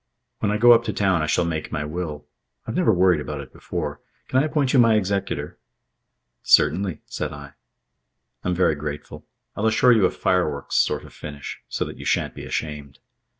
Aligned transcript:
"When 0.39 0.49
I 0.49 0.57
get 0.57 0.71
up 0.71 0.83
to 0.85 0.93
town 0.93 1.21
I 1.21 1.27
shall 1.27 1.45
make 1.45 1.71
my 1.71 1.85
will. 1.85 2.25
I've 2.65 2.73
never 2.75 2.91
worried 2.91 3.19
about 3.21 3.39
it 3.39 3.53
before. 3.53 4.01
Can 4.27 4.41
I 4.41 4.47
appoint 4.47 4.73
you 4.73 4.79
my 4.79 4.95
executor?" 4.95 5.59
"Certainly," 6.41 7.01
said 7.05 7.31
I. 7.31 7.51
"I'm 8.43 8.55
very 8.55 8.73
grateful. 8.73 9.27
I'll 9.55 9.67
assure 9.67 9.91
you 9.91 10.07
a 10.07 10.09
fireworks 10.09 10.77
sort 10.77 11.03
of 11.05 11.13
finish, 11.13 11.59
so 11.69 11.85
that 11.85 11.97
you 11.99 12.05
shan't 12.05 12.33
be 12.33 12.45
ashamed. 12.45 12.97